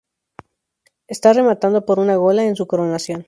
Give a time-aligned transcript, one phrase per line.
[1.05, 3.19] Está rematado por una "gola" en su coronación.